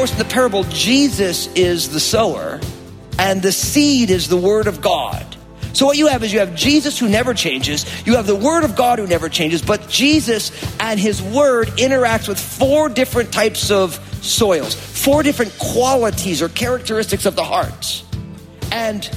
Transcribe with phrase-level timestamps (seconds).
[0.00, 2.58] course, in the parable, Jesus is the sower,
[3.18, 5.29] and the seed is the word of God.
[5.72, 8.64] So what you have is you have Jesus who never changes, you have the word
[8.64, 10.50] of God who never changes, but Jesus
[10.80, 17.26] and his word interacts with four different types of soils, four different qualities or characteristics
[17.26, 18.04] of the heart.
[18.72, 19.08] And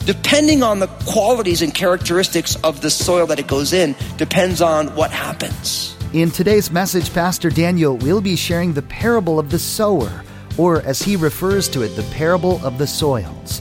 [0.00, 4.88] depending on the qualities and characteristics of the soil that it goes in, depends on
[4.96, 5.94] what happens.
[6.14, 10.24] In today's message, Pastor Daniel will be sharing the parable of the sower,
[10.56, 13.60] or as he refers to it, the parable of the soils.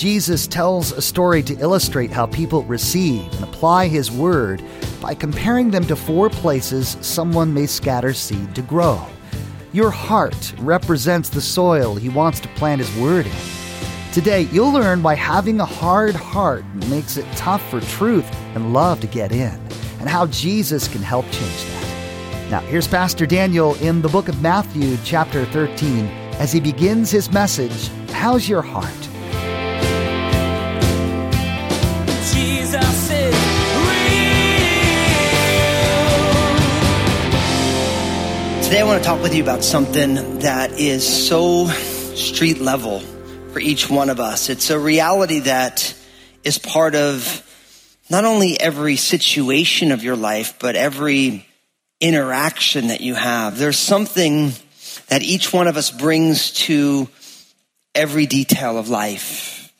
[0.00, 4.62] Jesus tells a story to illustrate how people receive and apply his word
[4.98, 9.06] by comparing them to four places someone may scatter seed to grow.
[9.74, 13.32] Your heart represents the soil he wants to plant his word in.
[14.10, 19.02] Today, you'll learn why having a hard heart makes it tough for truth and love
[19.02, 19.60] to get in,
[19.98, 22.48] and how Jesus can help change that.
[22.50, 26.06] Now, here's Pastor Daniel in the book of Matthew, chapter 13,
[26.38, 29.09] as he begins his message How's Your Heart?
[38.70, 43.00] Today, I want to talk with you about something that is so street level
[43.52, 44.48] for each one of us.
[44.48, 45.92] It's a reality that
[46.44, 47.42] is part of
[48.08, 51.48] not only every situation of your life, but every
[52.00, 53.58] interaction that you have.
[53.58, 54.52] There's something
[55.08, 57.08] that each one of us brings to
[57.92, 59.74] every detail of life,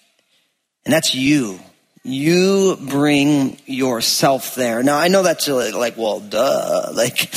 [0.85, 1.61] and that's you.
[2.03, 4.83] You bring yourself there.
[4.83, 6.93] Now, I know that's like, well, duh.
[6.95, 7.33] Like,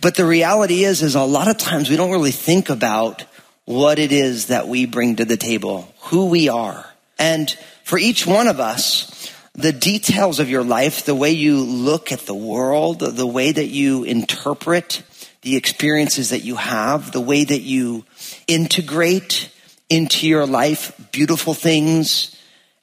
[0.00, 3.24] but the reality is, is a lot of times we don't really think about
[3.64, 6.86] what it is that we bring to the table, who we are.
[7.18, 7.50] And
[7.84, 12.20] for each one of us, the details of your life, the way you look at
[12.20, 15.02] the world, the way that you interpret
[15.42, 18.04] the experiences that you have, the way that you
[18.46, 19.50] integrate
[19.88, 22.36] into your life beautiful things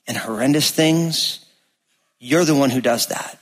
[0.07, 1.45] and horrendous things,
[2.19, 3.39] you're the one who does that.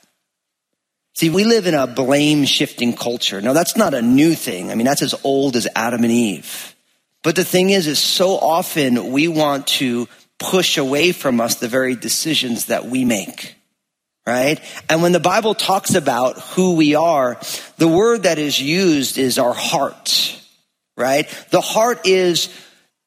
[1.13, 3.39] See, we live in a blame shifting culture.
[3.39, 4.69] Now, that's not a new thing.
[4.69, 6.75] I mean, that's as old as Adam and Eve.
[7.23, 10.09] But the thing is, is so often we want to
[10.39, 13.55] push away from us the very decisions that we make.
[14.27, 14.59] Right?
[14.89, 17.39] And when the Bible talks about who we are,
[17.77, 20.41] the word that is used is our heart.
[20.97, 21.29] Right?
[21.51, 22.49] The heart is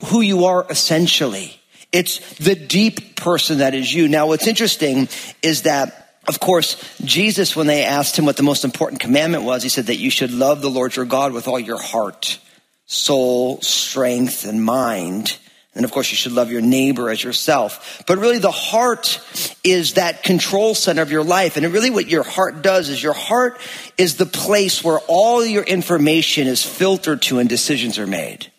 [0.06, 1.57] who you are essentially.
[1.92, 4.08] It's the deep person that is you.
[4.08, 5.08] Now, what's interesting
[5.42, 9.62] is that, of course, Jesus, when they asked him what the most important commandment was,
[9.62, 12.38] he said that you should love the Lord your God with all your heart,
[12.86, 15.38] soul, strength, and mind.
[15.74, 18.02] And of course, you should love your neighbor as yourself.
[18.06, 19.20] But really, the heart
[19.64, 21.56] is that control center of your life.
[21.56, 23.58] And really, what your heart does is your heart
[23.96, 28.50] is the place where all your information is filtered to and decisions are made.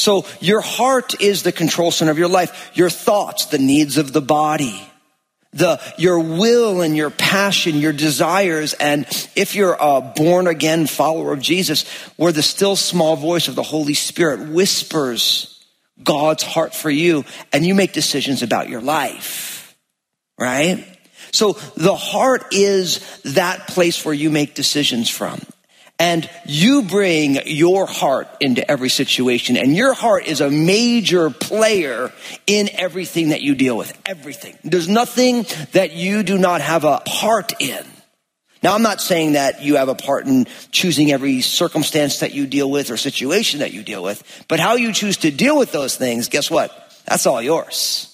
[0.00, 2.70] So your heart is the control center of your life.
[2.74, 4.82] Your thoughts, the needs of the body,
[5.52, 8.72] the, your will and your passion, your desires.
[8.74, 9.06] And
[9.36, 13.62] if you're a born again follower of Jesus, where the still small voice of the
[13.62, 15.64] Holy Spirit whispers
[16.02, 19.76] God's heart for you and you make decisions about your life,
[20.38, 20.86] right?
[21.32, 25.40] So the heart is that place where you make decisions from.
[26.00, 29.58] And you bring your heart into every situation.
[29.58, 32.10] And your heart is a major player
[32.46, 33.96] in everything that you deal with.
[34.06, 34.58] Everything.
[34.64, 37.84] There's nothing that you do not have a part in.
[38.62, 42.46] Now, I'm not saying that you have a part in choosing every circumstance that you
[42.46, 45.70] deal with or situation that you deal with, but how you choose to deal with
[45.70, 46.70] those things, guess what?
[47.06, 48.06] That's all yours.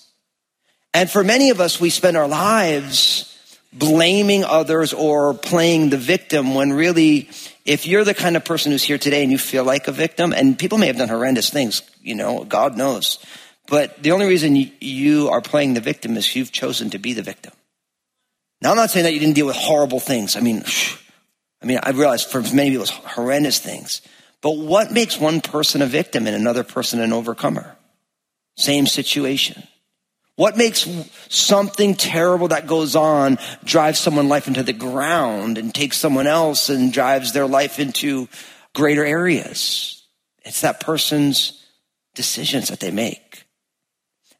[0.94, 3.35] And for many of us, we spend our lives
[3.72, 7.28] blaming others or playing the victim when really,
[7.64, 10.32] if you're the kind of person who's here today and you feel like a victim,
[10.32, 13.18] and people may have done horrendous things, you know, God knows.
[13.68, 17.22] But the only reason you are playing the victim is you've chosen to be the
[17.22, 17.52] victim.
[18.62, 20.36] Now, I'm not saying that you didn't deal with horrible things.
[20.36, 20.64] I mean,
[21.62, 24.02] I mean, I realize for many people it's horrendous things.
[24.40, 27.76] But what makes one person a victim and another person an overcomer?
[28.56, 29.62] Same situation.
[30.36, 30.86] What makes
[31.30, 36.68] something terrible that goes on drive someone life into the ground and takes someone else
[36.68, 38.28] and drives their life into
[38.74, 40.04] greater areas?
[40.44, 41.64] It's that person's
[42.14, 43.44] decisions that they make.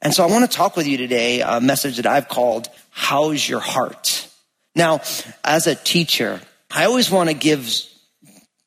[0.02, 3.48] And so I want to talk with you today, a message that I've called, How's
[3.48, 4.28] Your Heart?
[4.74, 5.00] Now,
[5.42, 6.40] as a teacher,
[6.70, 7.66] I always want to give,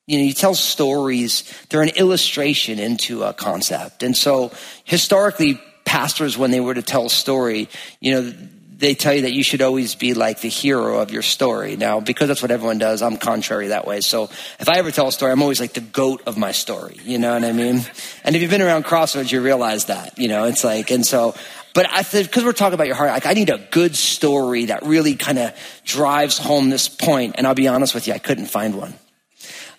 [0.08, 4.02] you know, you tell stories, they're an illustration into a concept.
[4.02, 4.52] And so
[4.84, 7.68] historically, pastors, when they were to tell a story,
[8.00, 8.33] you know,
[8.77, 11.77] they tell you that you should always be like the hero of your story.
[11.77, 14.01] Now, because that's what everyone does, I'm contrary that way.
[14.01, 14.25] So
[14.59, 16.97] if I ever tell a story, I'm always like the goat of my story.
[17.03, 17.83] You know what I mean?
[18.24, 21.33] And if you've been around Crossroads, you realize that, you know, it's like, and so,
[21.74, 24.83] but I because we're talking about your heart, like I need a good story that
[24.83, 25.53] really kind of
[25.85, 27.33] drives home this point.
[27.39, 28.94] And I'll be honest with you, I couldn't find one.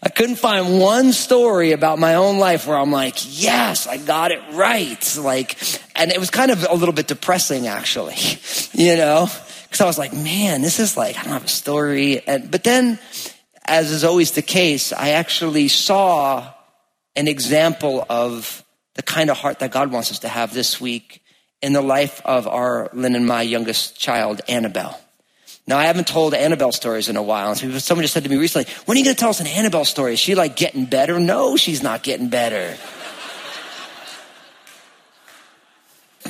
[0.03, 4.33] I couldn't find one story about my own life where I'm like, yes, I got
[4.33, 5.19] it right.
[5.19, 5.59] Like,
[5.95, 8.17] and it was kind of a little bit depressing actually,
[8.73, 9.29] you know,
[9.65, 12.27] because I was like, man, this is like, I don't have a story.
[12.27, 12.99] And, but then,
[13.67, 16.51] as is always the case, I actually saw
[17.15, 18.65] an example of
[18.95, 21.23] the kind of heart that God wants us to have this week
[21.61, 24.99] in the life of our Lynn and my youngest child, Annabelle.
[25.67, 27.51] Now, I haven't told Annabelle stories in a while.
[27.51, 29.47] And someone just said to me recently, when are you going to tell us an
[29.47, 30.15] Annabelle story?
[30.15, 31.21] Is she like getting better?
[31.21, 32.77] No, she's not getting better.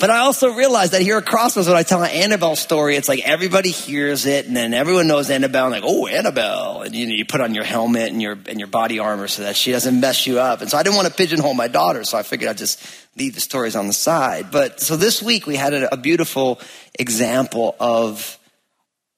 [0.00, 3.08] But I also realized that here at Crossroads, when I tell an Annabelle story, it's
[3.08, 7.06] like everybody hears it, and then everyone knows Annabelle, and like, oh, Annabelle, and you
[7.06, 9.72] know, you put on your helmet and your and your body armor so that she
[9.72, 10.62] doesn't mess you up.
[10.62, 12.82] And so I didn't want to pigeonhole my daughter, so I figured I'd just
[13.16, 14.50] leave the stories on the side.
[14.50, 16.60] But so this week we had a, a beautiful
[16.98, 18.38] example of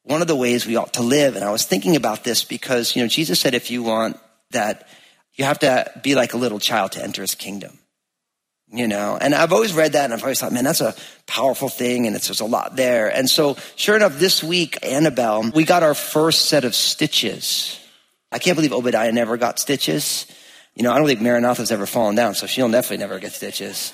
[0.05, 1.37] one of the ways we ought to live.
[1.37, 4.19] And I was thinking about this because, you know, Jesus said if you want
[4.51, 4.89] that,
[5.35, 7.79] you have to be like a little child to enter his kingdom.
[8.75, 10.95] You know, and I've always read that and I've always thought, man, that's a
[11.27, 13.15] powerful thing and it's, there's a lot there.
[13.15, 17.79] And so sure enough, this week, Annabelle, we got our first set of stitches.
[18.31, 20.27] I can't believe Obadiah never got stitches.
[20.75, 23.93] You know, I don't think Maranatha's ever fallen down, so she'll definitely never get stitches.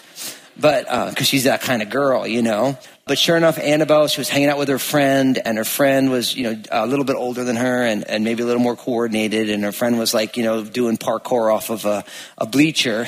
[0.58, 2.76] But, uh, cause she's that kind of girl, you know.
[3.06, 6.34] But sure enough, Annabelle, she was hanging out with her friend, and her friend was,
[6.36, 9.48] you know, a little bit older than her and, and maybe a little more coordinated.
[9.48, 12.04] And her friend was like, you know, doing parkour off of a,
[12.36, 13.06] a bleacher.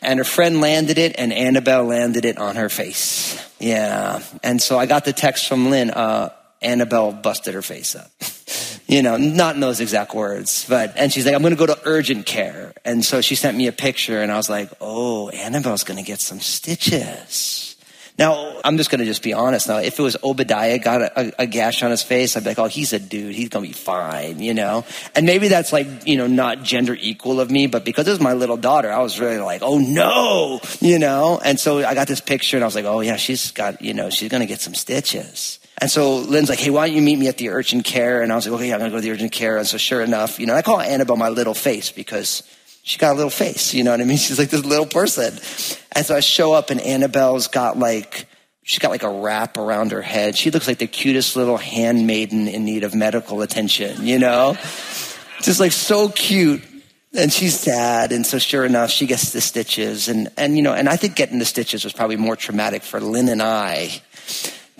[0.00, 3.40] And her friend landed it, and Annabelle landed it on her face.
[3.60, 4.20] Yeah.
[4.42, 6.30] And so I got the text from Lynn, uh,
[6.60, 8.10] Annabelle busted her face up.
[8.92, 11.64] you know, not in those exact words, but, and she's like, I'm going to go
[11.64, 12.74] to urgent care.
[12.84, 16.04] And so she sent me a picture, and I was like, oh, Annabelle's going to
[16.04, 17.74] get some stitches.
[18.18, 19.78] Now, I'm just going to just be honest now.
[19.78, 22.66] If it was Obadiah got a, a, gash on his face, I'd be like, oh,
[22.66, 23.34] he's a dude.
[23.34, 24.84] He's going to be fine, you know?
[25.14, 28.20] And maybe that's like, you know, not gender equal of me, but because it was
[28.20, 31.40] my little daughter, I was really like, oh no, you know?
[31.42, 33.94] And so I got this picture and I was like, oh yeah, she's got, you
[33.94, 35.58] know, she's going to get some stitches.
[35.82, 38.22] And so Lynn's like, hey, why don't you meet me at the urgent care?
[38.22, 39.56] And I was like, okay, I'm going to go to the urgent care.
[39.56, 42.44] And so sure enough, you know, I call Annabelle my little face because
[42.84, 44.16] she got a little face, you know what I mean?
[44.16, 45.34] She's like this little person.
[45.90, 48.28] And so I show up and Annabelle's got like,
[48.62, 50.38] she's got like a wrap around her head.
[50.38, 54.52] She looks like the cutest little handmaiden in need of medical attention, you know?
[55.40, 56.62] Just like so cute.
[57.12, 58.12] And she's sad.
[58.12, 60.08] And so sure enough, she gets the stitches.
[60.08, 63.00] And, and, you know, and I think getting the stitches was probably more traumatic for
[63.00, 64.00] Lynn and I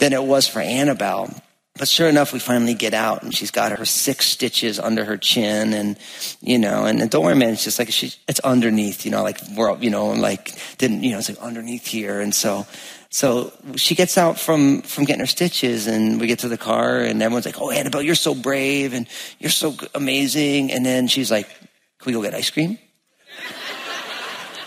[0.02, 1.32] than it was for Annabelle.
[1.78, 5.16] But sure enough, we finally get out and she's got her six stitches under her
[5.16, 5.96] chin and,
[6.40, 9.38] you know, and, don't worry, man, it's just like, she, it's underneath, you know, like
[9.56, 12.20] we're, you know, like didn't, you know, it's like underneath here.
[12.20, 12.66] And so,
[13.10, 16.98] so she gets out from, from getting her stitches and we get to the car
[16.98, 19.06] and everyone's like, Oh, Annabelle, you're so brave and
[19.38, 20.72] you're so amazing.
[20.72, 22.76] And then she's like, can we go get ice cream?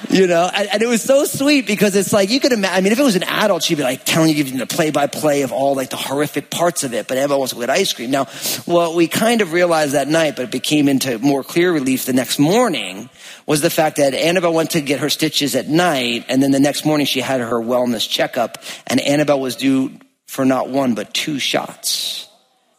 [0.10, 2.76] You know, and, and, it was so sweet because it's like you could imagine.
[2.76, 4.92] I mean, if it was an adult, she'd be like telling you, giving the play
[4.92, 7.08] by play of all like the horrific parts of it.
[7.08, 8.12] But Annabelle wants to get ice cream.
[8.12, 8.26] Now,
[8.66, 12.14] what we kind of realized that night, but it became into more clear relief the
[12.14, 13.10] next morning,
[13.46, 16.60] was the fact that Annabelle went to get her stitches at night, and then the
[16.60, 19.92] next morning she had her wellness checkup, and Annabelle was due
[20.28, 22.28] for not one but two shots.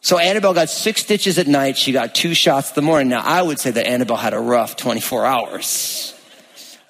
[0.00, 1.76] So Annabelle got six stitches at night.
[1.76, 3.08] She got two shots the morning.
[3.08, 6.15] Now I would say that Annabelle had a rough 24 hours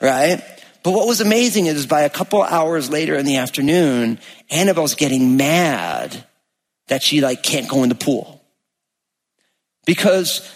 [0.01, 0.43] right?
[0.83, 5.37] But what was amazing is by a couple hours later in the afternoon, Annabelle's getting
[5.37, 6.25] mad
[6.89, 8.41] that she like can't go in the pool.
[9.85, 10.49] Because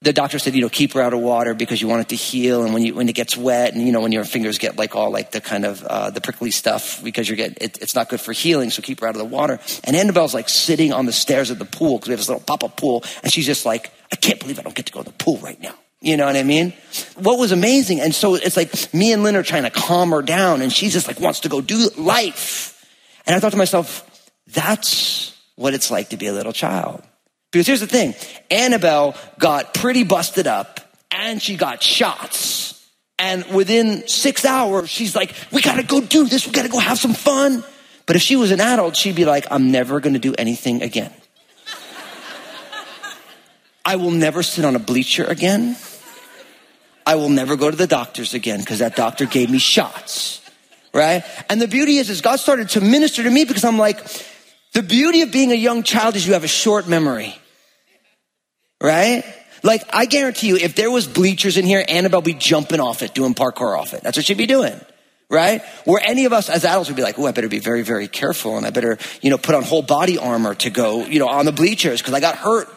[0.00, 2.16] the doctor said, you know, keep her out of water because you want it to
[2.16, 2.62] heal.
[2.62, 4.94] And when you, when it gets wet and, you know, when your fingers get like
[4.94, 8.08] all like the kind of, uh, the prickly stuff because you're getting, it, it's not
[8.08, 8.70] good for healing.
[8.70, 9.58] So keep her out of the water.
[9.82, 12.44] And Annabelle's like sitting on the stairs of the pool because we have this little
[12.44, 13.02] pop-up pool.
[13.22, 15.38] And she's just like, I can't believe I don't get to go to the pool
[15.38, 15.74] right now.
[16.04, 16.74] You know what I mean?
[17.16, 18.02] What was amazing.
[18.02, 20.90] And so it's like me and Lynn are trying to calm her down and she
[20.90, 22.86] just like wants to go do life.
[23.26, 27.02] And I thought to myself, that's what it's like to be a little child.
[27.50, 28.14] Because here's the thing.
[28.50, 30.78] Annabelle got pretty busted up
[31.10, 32.86] and she got shots.
[33.18, 36.46] And within six hours, she's like, we gotta go do this.
[36.46, 37.64] We gotta go have some fun.
[38.04, 41.14] But if she was an adult, she'd be like, I'm never gonna do anything again.
[43.86, 45.76] I will never sit on a bleacher again.
[47.06, 50.40] I will never go to the doctors again because that doctor gave me shots.
[50.92, 51.24] Right?
[51.50, 54.00] And the beauty is, is God started to minister to me because I'm like,
[54.72, 57.34] the beauty of being a young child is you have a short memory.
[58.80, 59.24] Right?
[59.62, 63.02] Like, I guarantee you, if there was bleachers in here, Annabelle would be jumping off
[63.02, 64.02] it, doing parkour off it.
[64.02, 64.78] That's what she'd be doing.
[65.30, 65.62] Right?
[65.84, 68.06] Where any of us as adults would be like, oh, I better be very, very
[68.06, 71.28] careful and I better, you know, put on whole body armor to go, you know,
[71.28, 72.68] on the bleachers because I got hurt.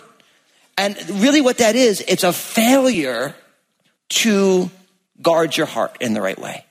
[0.77, 3.35] And really what that is, it's a failure
[4.09, 4.69] to
[5.21, 6.65] guard your heart in the right way.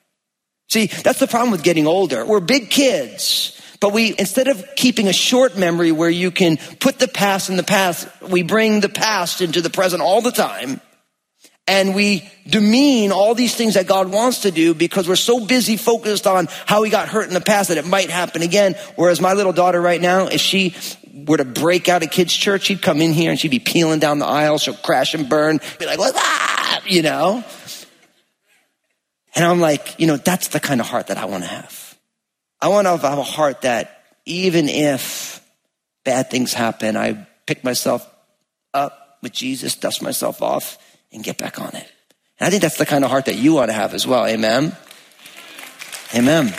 [0.69, 2.25] See, that's the problem with getting older.
[2.25, 6.99] We're big kids, but we, instead of keeping a short memory where you can put
[6.99, 10.81] the past in the past, we bring the past into the present all the time.
[11.69, 15.77] And we demean all these things that God wants to do because we're so busy
[15.77, 18.77] focused on how he got hurt in the past that it might happen again.
[18.95, 20.77] Whereas my little daughter right now, if she
[21.25, 24.01] were to break out of kids' church, she'd come in here and she'd be peeling
[24.01, 24.59] down the aisle.
[24.59, 27.43] She'll crash and burn, be like, ah, you know?
[29.35, 31.99] And I'm like, you know, that's the kind of heart that I want to have.
[32.61, 35.45] I want to have a heart that even if
[36.05, 38.09] bad things happen, I pick myself
[38.75, 40.79] up with Jesus, dust myself off,
[41.13, 41.91] and get back on it.
[42.39, 44.27] And I think that's the kind of heart that you want to have as well.
[44.27, 44.77] Amen.
[46.15, 46.55] Amen.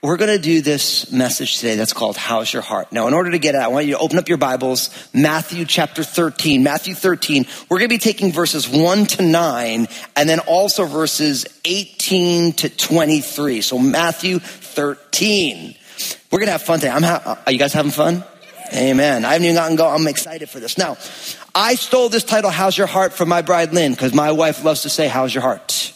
[0.00, 2.92] We're going to do this message today that's called How's Your Heart?
[2.92, 5.64] Now, in order to get it, I want you to open up your Bibles, Matthew
[5.64, 6.62] chapter 13.
[6.62, 11.46] Matthew 13, we're going to be taking verses 1 to 9 and then also verses
[11.64, 13.60] 18 to 23.
[13.60, 15.74] So, Matthew 13.
[16.30, 16.92] We're going to have fun today.
[16.92, 18.22] I'm ha- are you guys having fun?
[18.72, 19.24] Amen.
[19.24, 19.88] I haven't even gotten go.
[19.88, 20.78] I'm excited for this.
[20.78, 20.96] Now,
[21.56, 24.82] I stole this title, How's Your Heart, from my bride Lynn, because my wife loves
[24.82, 25.92] to say, How's your heart?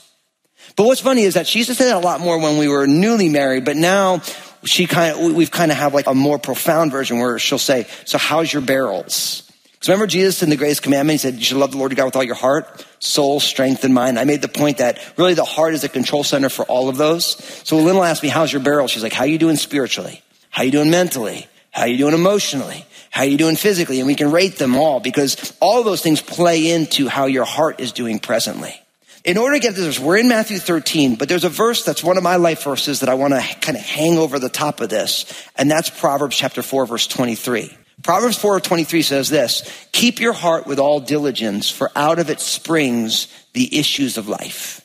[0.76, 2.68] But what's funny is that she used to say that a lot more when we
[2.68, 4.22] were newly married, but now
[4.64, 7.86] she kind of, we've kind of have like a more profound version where she'll say,
[8.04, 9.50] so how's your barrels?
[9.72, 11.96] Because remember Jesus in the greatest commandment, he said, you should love the Lord your
[11.96, 14.16] God with all your heart, soul, strength, and mind.
[14.18, 16.96] I made the point that really the heart is the control center for all of
[16.96, 17.26] those.
[17.66, 18.86] So when Lynn will ask me, how's your barrel?
[18.86, 20.22] She's like, how are you doing spiritually?
[20.50, 21.48] How you doing mentally?
[21.72, 22.86] How you doing emotionally?
[23.10, 23.98] How are you doing physically?
[23.98, 27.80] And we can rate them all because all those things play into how your heart
[27.80, 28.80] is doing presently.
[29.24, 32.16] In order to get this, we're in Matthew 13, but there's a verse that's one
[32.16, 34.88] of my life verses that I want to kind of hang over the top of
[34.88, 37.76] this, and that's Proverbs chapter 4, verse 23.
[38.02, 42.40] Proverbs 4, 23 says this, keep your heart with all diligence, for out of it
[42.40, 44.80] springs the issues of life.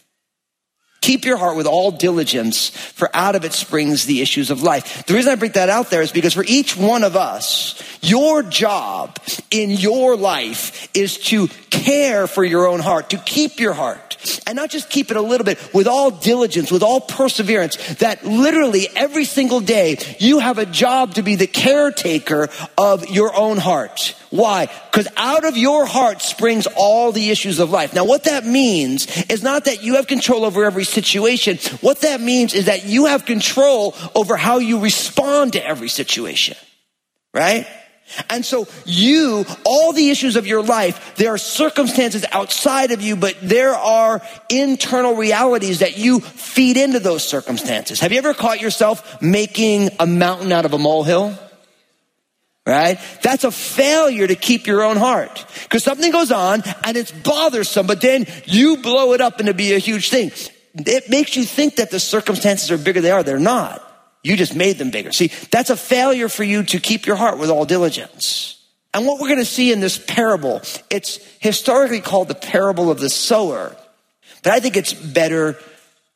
[1.02, 5.04] Keep your heart with all diligence, for out of it springs the issues of life.
[5.08, 8.44] The reason I bring that out there is because for each one of us, your
[8.44, 9.18] job
[9.50, 14.07] in your life is to care for your own heart, to keep your heart.
[14.46, 18.26] And not just keep it a little bit, with all diligence, with all perseverance, that
[18.26, 23.58] literally every single day you have a job to be the caretaker of your own
[23.58, 24.16] heart.
[24.30, 24.70] Why?
[24.92, 27.94] Because out of your heart springs all the issues of life.
[27.94, 31.58] Now, what that means is not that you have control over every situation.
[31.82, 36.58] What that means is that you have control over how you respond to every situation.
[37.34, 37.68] Right?
[38.30, 43.16] And so you, all the issues of your life, there are circumstances outside of you,
[43.16, 48.00] but there are internal realities that you feed into those circumstances.
[48.00, 51.38] Have you ever caught yourself making a mountain out of a molehill?
[52.66, 53.00] Right?
[53.22, 55.46] That's a failure to keep your own heart.
[55.64, 59.74] Because something goes on and it's bothersome, but then you blow it up into be
[59.74, 60.32] a huge thing.
[60.76, 63.24] It makes you think that the circumstances are bigger than they are.
[63.24, 63.87] They're not.
[64.24, 65.12] You just made them bigger.
[65.12, 68.62] See, that's a failure for you to keep your heart with all diligence.
[68.94, 73.00] And what we're going to see in this parable, it's historically called the parable of
[73.00, 73.76] the sower,
[74.44, 75.58] but I think it's better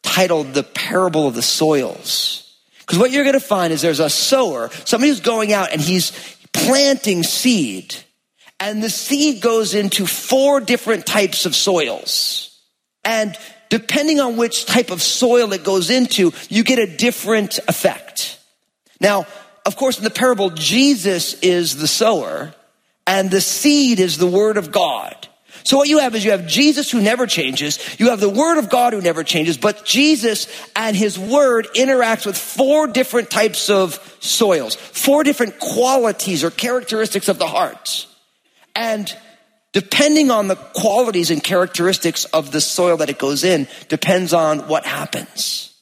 [0.03, 2.57] titled the parable of the soils.
[2.79, 5.79] Because what you're going to find is there's a sower, somebody who's going out and
[5.79, 6.11] he's
[6.53, 7.95] planting seed.
[8.59, 12.59] And the seed goes into four different types of soils.
[13.03, 13.37] And
[13.71, 18.37] depending on which type of soil it goes into, you get a different effect.
[18.99, 19.25] Now,
[19.65, 22.53] of course, in the parable, Jesus is the sower
[23.07, 25.15] and the seed is the word of God.
[25.63, 27.79] So what you have is you have Jesus who never changes.
[27.97, 32.25] You have the word of God who never changes, but Jesus and his word interacts
[32.25, 38.05] with four different types of soils, four different qualities or characteristics of the heart.
[38.75, 39.15] And
[39.73, 44.67] depending on the qualities and characteristics of the soil that it goes in, depends on
[44.67, 45.73] what happens.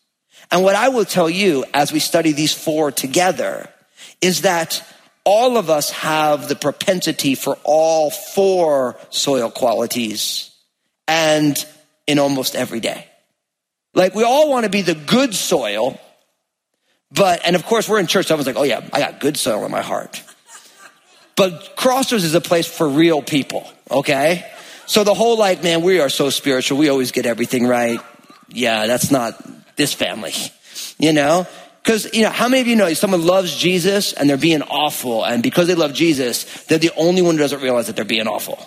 [0.51, 3.69] And what I will tell you as we study these four together
[4.21, 4.83] is that
[5.23, 10.51] all of us have the propensity for all four soil qualities
[11.07, 11.63] and
[12.07, 13.05] in almost every day.
[13.93, 15.99] Like we all want to be the good soil,
[17.11, 19.65] but, and of course we're in church, someone's like, oh yeah, I got good soil
[19.65, 20.23] in my heart.
[21.39, 24.45] But Crossroads is a place for real people, okay?
[24.87, 26.77] So the whole like, man, we are so spiritual.
[26.77, 28.01] We always get everything right.
[28.49, 29.41] Yeah, that's not
[29.77, 30.33] this family,
[30.97, 31.47] you know?
[31.81, 35.23] Because, you know, how many of you know someone loves Jesus and they're being awful,
[35.23, 38.27] and because they love Jesus, they're the only one who doesn't realize that they're being
[38.27, 38.59] awful?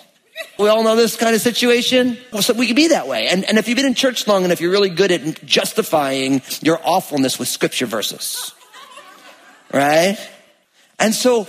[0.57, 2.17] We all know this kind of situation.
[2.31, 3.27] Well, so we can be that way.
[3.27, 6.81] And, and if you've been in church long enough, you're really good at justifying your
[6.83, 8.51] awfulness with scripture verses.
[9.71, 10.17] Right?
[10.97, 11.47] And so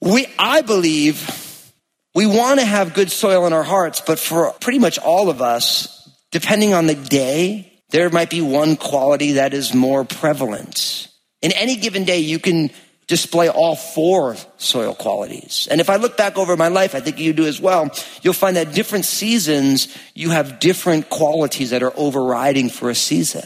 [0.00, 1.72] we, I believe
[2.14, 5.42] we want to have good soil in our hearts, but for pretty much all of
[5.42, 11.08] us, depending on the day, there might be one quality that is more prevalent.
[11.42, 12.70] In any given day, you can
[13.06, 15.68] display all four soil qualities.
[15.70, 17.90] And if I look back over my life, I think you do as well,
[18.22, 23.44] you'll find that different seasons, you have different qualities that are overriding for a season.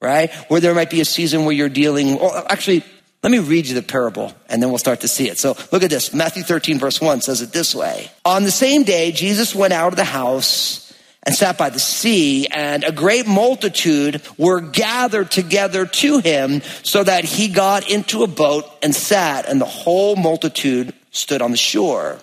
[0.00, 0.32] Right?
[0.48, 2.84] Where there might be a season where you're dealing, well, actually,
[3.22, 5.38] let me read you the parable and then we'll start to see it.
[5.38, 6.14] So look at this.
[6.14, 8.10] Matthew 13 verse 1 says it this way.
[8.24, 10.90] On the same day, Jesus went out of the house
[11.22, 17.04] and sat by the sea, and a great multitude were gathered together to him, so
[17.04, 21.58] that he got into a boat and sat, and the whole multitude stood on the
[21.58, 22.18] shore.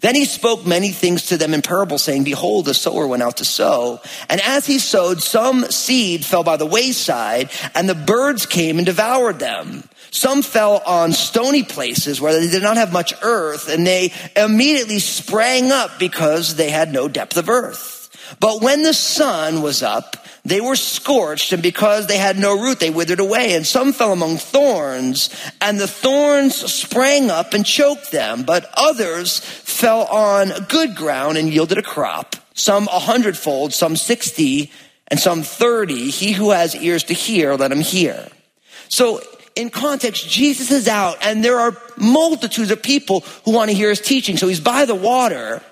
[0.00, 3.38] Then he spoke many things to them in parables, saying, Behold, the sower went out
[3.38, 4.00] to sow.
[4.28, 8.84] And as he sowed, some seed fell by the wayside, and the birds came and
[8.84, 9.84] devoured them.
[10.10, 14.98] Some fell on stony places where they did not have much earth, and they immediately
[14.98, 18.36] sprang up because they had no depth of earth.
[18.38, 22.80] But when the sun was up, they were scorched, and because they had no root,
[22.80, 23.54] they withered away.
[23.54, 28.44] And some fell among thorns, and the thorns sprang up and choked them.
[28.44, 32.36] But others fell on good ground and yielded a crop.
[32.54, 34.72] Some a hundredfold, some sixty,
[35.08, 36.10] and some thirty.
[36.10, 38.28] He who has ears to hear, let him hear.
[38.88, 39.20] So
[39.56, 43.90] in context, Jesus is out, and there are multitudes of people who want to hear
[43.90, 44.36] his teaching.
[44.36, 45.62] So he's by the water.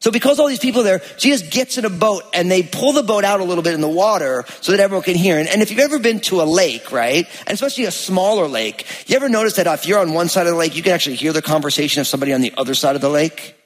[0.00, 3.02] So because all these people there, Jesus gets in a boat and they pull the
[3.02, 5.38] boat out a little bit in the water so that everyone can hear.
[5.38, 9.16] And, if you've ever been to a lake, right, and especially a smaller lake, you
[9.16, 11.32] ever notice that if you're on one side of the lake, you can actually hear
[11.32, 13.56] the conversation of somebody on the other side of the lake?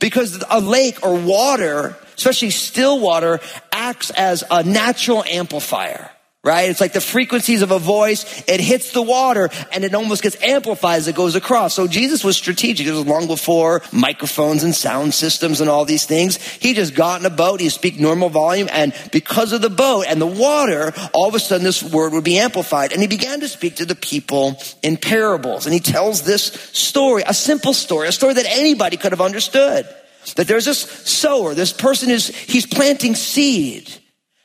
[0.00, 3.38] Because a lake or water, especially still water,
[3.70, 6.10] acts as a natural amplifier
[6.44, 6.68] right?
[6.68, 8.44] It's like the frequencies of a voice.
[8.46, 11.74] It hits the water and it almost gets amplified as it goes across.
[11.74, 12.86] So Jesus was strategic.
[12.86, 16.36] It was long before microphones and sound systems and all these things.
[16.36, 17.60] He just got in a boat.
[17.60, 18.68] He speak normal volume.
[18.70, 22.24] And because of the boat and the water, all of a sudden this word would
[22.24, 22.92] be amplified.
[22.92, 25.64] And he began to speak to the people in parables.
[25.64, 29.88] And he tells this story, a simple story, a story that anybody could have understood.
[30.36, 33.90] That there's this sower, this person is, he's planting seed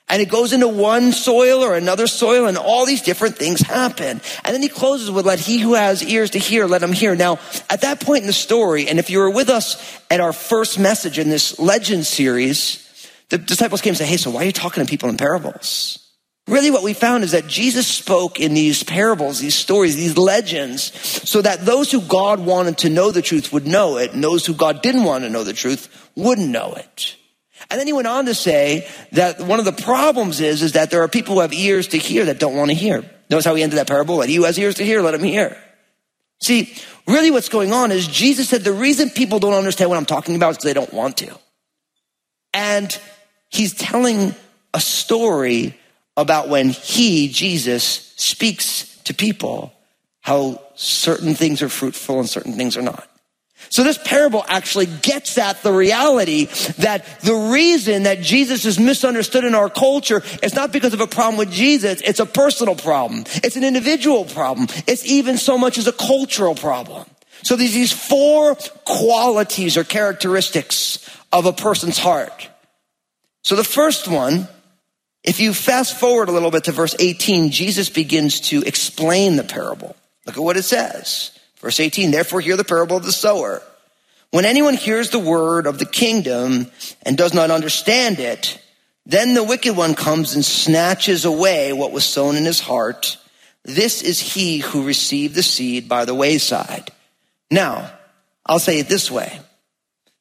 [0.09, 4.21] and it goes into one soil or another soil and all these different things happen.
[4.43, 7.15] And then he closes with, let he who has ears to hear, let him hear.
[7.15, 10.33] Now, at that point in the story, and if you were with us at our
[10.33, 12.85] first message in this legend series,
[13.29, 16.05] the disciples came and said, hey, so why are you talking to people in parables?
[16.47, 20.91] Really what we found is that Jesus spoke in these parables, these stories, these legends,
[21.29, 24.47] so that those who God wanted to know the truth would know it, and those
[24.47, 27.17] who God didn't want to know the truth wouldn't know it.
[27.69, 30.91] And then he went on to say that one of the problems is, is that
[30.91, 33.03] there are people who have ears to hear that don't want to hear.
[33.29, 34.17] Notice how he ended that parable?
[34.17, 35.57] Let he who has ears to hear, let him hear.
[36.41, 36.73] See,
[37.07, 40.35] really what's going on is Jesus said the reason people don't understand what I'm talking
[40.35, 41.37] about is because they don't want to.
[42.53, 42.97] And
[43.49, 44.33] he's telling
[44.73, 45.77] a story
[46.15, 49.73] about when he, Jesus, speaks to people,
[50.21, 53.08] how certain things are fruitful and certain things are not.
[53.69, 56.45] So this parable actually gets at the reality
[56.79, 61.07] that the reason that Jesus is misunderstood in our culture is not because of a
[61.07, 62.01] problem with Jesus.
[62.01, 63.25] It's a personal problem.
[63.43, 64.67] It's an individual problem.
[64.87, 67.05] It's even so much as a cultural problem.
[67.43, 68.55] So there's these four
[68.85, 72.49] qualities or characteristics of a person's heart.
[73.43, 74.47] So the first one,
[75.23, 79.43] if you fast forward a little bit to verse 18, Jesus begins to explain the
[79.43, 79.95] parable.
[80.25, 81.38] Look at what it says.
[81.59, 83.61] Verse 18, therefore hear the parable of the sower.
[84.31, 86.71] When anyone hears the word of the kingdom
[87.03, 88.61] and does not understand it,
[89.05, 93.17] then the wicked one comes and snatches away what was sown in his heart.
[93.63, 96.91] This is he who received the seed by the wayside.
[97.49, 97.91] Now,
[98.45, 99.39] I'll say it this way,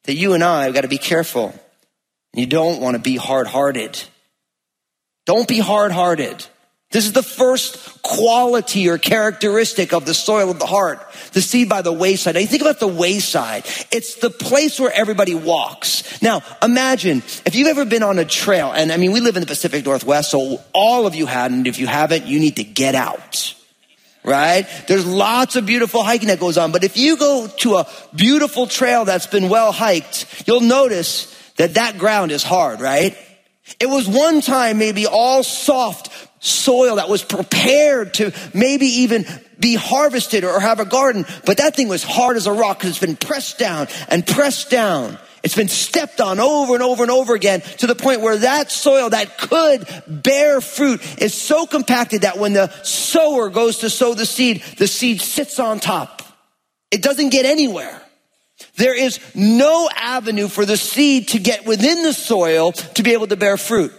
[0.03, 1.53] that you and I have got to be careful.
[2.33, 4.01] You don't want to be hard hearted.
[5.25, 6.45] Don't be hard hearted.
[6.91, 10.99] This is the first quality or characteristic of the soil of the heart,
[11.33, 12.33] the seed by the wayside.
[12.33, 13.65] Now you think about the wayside.
[13.91, 16.19] It's the place where everybody walks.
[16.23, 19.41] Now imagine if you've ever been on a trail, and I mean, we live in
[19.41, 22.63] the Pacific Northwest, so all of you had, and if you haven't, you need to
[22.63, 23.53] get out.
[24.23, 24.67] right?
[24.87, 26.71] There's lots of beautiful hiking that goes on.
[26.71, 31.75] But if you go to a beautiful trail that's been well hiked, you'll notice that
[31.75, 33.17] that ground is hard, right?
[33.79, 39.25] It was one time maybe all soft soil that was prepared to maybe even
[39.59, 42.91] be harvested or have a garden, but that thing was hard as a rock because
[42.91, 45.17] it's been pressed down and pressed down.
[45.41, 48.71] It's been stepped on over and over and over again to the point where that
[48.71, 54.13] soil that could bear fruit is so compacted that when the sower goes to sow
[54.13, 56.21] the seed, the seed sits on top.
[56.91, 58.01] It doesn't get anywhere.
[58.75, 63.27] There is no avenue for the seed to get within the soil to be able
[63.27, 63.93] to bear fruit.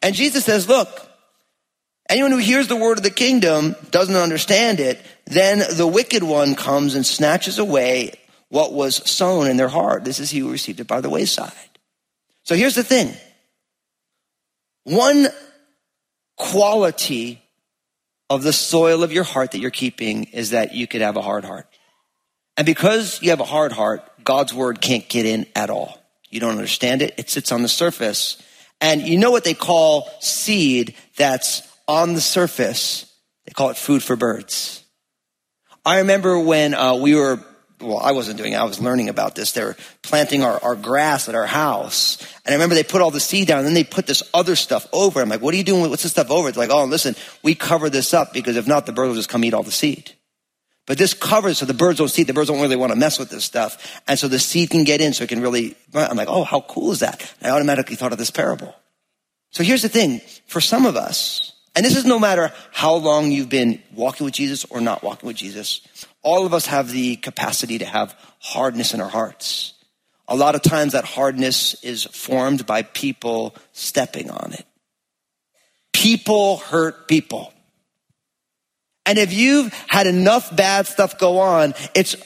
[0.00, 0.88] And Jesus says, look,
[2.08, 6.54] anyone who hears the word of the kingdom doesn't understand it, then the wicked one
[6.54, 8.12] comes and snatches away
[8.48, 10.04] what was sown in their heart.
[10.04, 11.52] This is he who received it by the wayside.
[12.44, 13.14] So here's the thing.
[14.84, 15.28] One
[16.36, 17.40] quality
[18.28, 21.22] of the soil of your heart that you're keeping is that you could have a
[21.22, 21.66] hard heart.
[22.56, 25.98] And because you have a hard heart, God's word can't get in at all.
[26.30, 27.14] You don't understand it.
[27.18, 28.42] It sits on the surface.
[28.80, 33.12] And you know what they call seed that's on the surface?
[33.44, 34.82] They call it food for birds.
[35.84, 37.38] I remember when uh, we were,
[37.80, 38.56] well, I wasn't doing it.
[38.56, 39.52] I was learning about this.
[39.52, 42.22] They were planting our, our grass at our house.
[42.46, 44.56] And I remember they put all the seed down and then they put this other
[44.56, 45.20] stuff over.
[45.20, 45.90] I'm like, what are you doing?
[45.90, 46.48] What's this stuff over?
[46.48, 49.28] It's like, oh, listen, we cover this up because if not, the birds will just
[49.28, 50.12] come eat all the seed.
[50.86, 52.22] But this covers so the birds don't see.
[52.22, 54.00] The birds don't really want to mess with this stuff.
[54.08, 56.62] And so the seed can get in so it can really, I'm like, oh, how
[56.62, 57.34] cool is that?
[57.42, 58.74] I automatically thought of this parable.
[59.50, 60.20] So here's the thing.
[60.46, 64.34] For some of us, and this is no matter how long you've been walking with
[64.34, 65.80] Jesus or not walking with Jesus,
[66.22, 69.74] all of us have the capacity to have hardness in our hearts.
[70.28, 74.66] A lot of times that hardness is formed by people stepping on it.
[75.92, 77.52] People hurt people.
[79.04, 82.16] And if you've had enough bad stuff go on, it's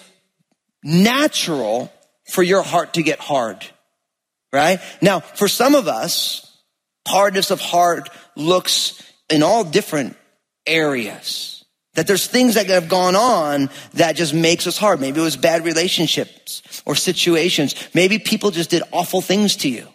[0.83, 1.93] natural
[2.31, 3.65] for your heart to get hard,
[4.53, 4.81] right?
[5.01, 6.43] Now, for some of us,
[7.07, 10.17] hardness of heart looks in all different
[10.67, 11.65] areas.
[11.95, 15.01] That there's things that have gone on that just makes us hard.
[15.01, 17.75] Maybe it was bad relationships or situations.
[17.95, 19.89] Maybe people just did awful things to you,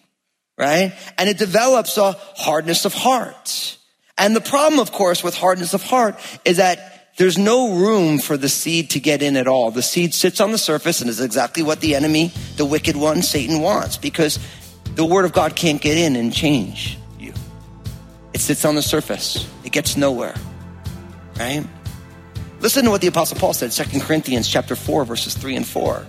[0.57, 0.93] right?
[1.19, 3.77] And it develops a hardness of heart.
[4.17, 8.35] And the problem, of course, with hardness of heart is that there's no room for
[8.35, 9.69] the seed to get in at all.
[9.69, 13.21] The seed sits on the surface and is exactly what the enemy, the wicked one,
[13.21, 14.39] Satan wants because
[14.95, 16.97] the word of God can't get in and change
[18.41, 19.47] sits on the surface.
[19.63, 20.35] It gets nowhere.
[21.37, 21.65] Right?
[22.59, 26.05] Listen to what the apostle Paul said, 2 Corinthians chapter 4 verses 3 and 4.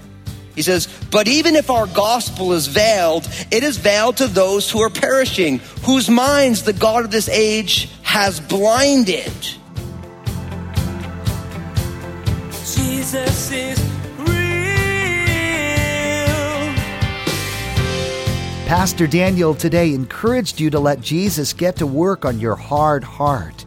[0.54, 4.82] He says, but even if our gospel is veiled, it is veiled to those who
[4.82, 9.32] are perishing, whose minds the God of this age has blinded.
[12.74, 13.91] Jesus is
[18.74, 23.66] Pastor Daniel today encouraged you to let Jesus get to work on your hard heart.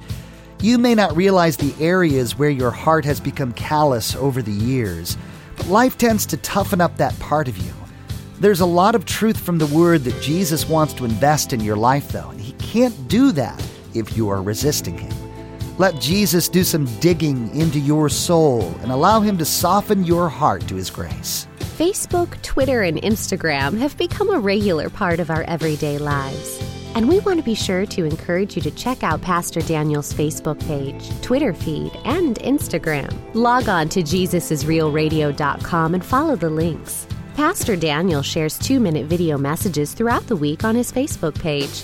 [0.62, 5.16] You may not realize the areas where your heart has become callous over the years,
[5.58, 7.72] but life tends to toughen up that part of you.
[8.40, 11.76] There's a lot of truth from the Word that Jesus wants to invest in your
[11.76, 13.64] life, though, and He can't do that
[13.94, 15.16] if you are resisting Him.
[15.78, 20.68] Let Jesus do some digging into your soul and allow Him to soften your heart
[20.68, 21.46] to His grace.
[21.76, 26.64] Facebook, Twitter, and Instagram have become a regular part of our everyday lives.
[26.96, 30.58] And we want to be sure to encourage you to check out Pastor Daniel's Facebook
[30.66, 33.14] page, Twitter feed, and Instagram.
[33.34, 37.08] Log on to JesusIsRealRadio.com and follow the links.
[37.36, 41.84] Pastor Daniel shares two minute video messages throughout the week on his Facebook page.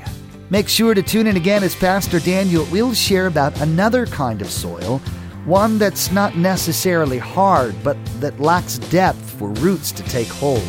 [0.51, 4.51] Make sure to tune in again as Pastor Daniel will share about another kind of
[4.51, 4.97] soil,
[5.45, 10.61] one that's not necessarily hard, but that lacks depth for roots to take hold.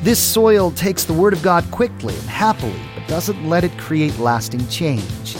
[0.00, 4.18] This soil takes the Word of God quickly and happily, but doesn't let it create
[4.18, 5.36] lasting change.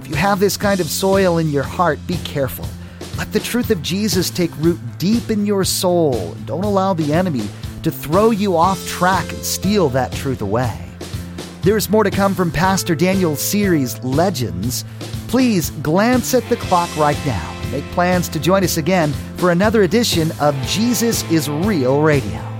[0.00, 2.66] If you have this kind of soil in your heart, be careful.
[3.16, 7.48] Let the truth of Jesus take root deep in your soul, don't allow the enemy
[7.84, 10.87] to throw you off track and steal that truth away.
[11.62, 14.84] There's more to come from Pastor Daniel's series, Legends.
[15.26, 17.54] Please glance at the clock right now.
[17.72, 22.57] make plans to join us again for another edition of Jesus is Real Radio.